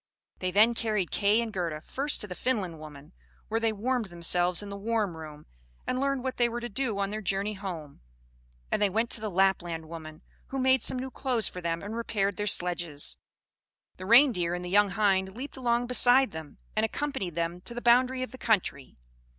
They 0.39 0.49
then 0.49 0.73
carried 0.73 1.11
Kay 1.11 1.41
and 1.41 1.53
Gerda 1.53 1.79
first 1.79 2.21
to 2.21 2.27
the 2.27 2.33
Finland 2.33 2.79
woman, 2.79 3.13
where 3.49 3.59
they 3.59 3.71
warmed 3.71 4.05
themselves 4.05 4.63
in 4.63 4.69
the 4.69 4.75
warm 4.75 5.15
room, 5.15 5.45
and 5.85 5.99
learned 5.99 6.23
what 6.23 6.37
they 6.37 6.49
were 6.49 6.59
to 6.59 6.69
do 6.69 6.97
on 6.97 7.11
their 7.11 7.21
journey 7.21 7.53
home; 7.53 8.01
and 8.71 8.81
they 8.81 8.89
went 8.89 9.11
to 9.11 9.21
the 9.21 9.29
Lapland 9.29 9.87
woman, 9.87 10.23
who 10.47 10.57
made 10.57 10.81
some 10.81 10.97
new 10.97 11.11
clothes 11.11 11.47
for 11.47 11.61
them 11.61 11.83
and 11.83 11.95
repaired 11.95 12.37
their 12.37 12.47
sledges. 12.47 13.19
The 13.97 14.07
Reindeer 14.07 14.55
and 14.55 14.65
the 14.65 14.71
young 14.71 14.89
hind 14.89 15.37
leaped 15.37 15.55
along 15.55 15.85
beside 15.85 16.31
them, 16.31 16.57
and 16.75 16.83
accompanied 16.83 17.35
them 17.35 17.61
to 17.61 17.75
the 17.75 17.79
boundary 17.79 18.23
of 18.23 18.31
the 18.31 18.39
country. 18.39 18.97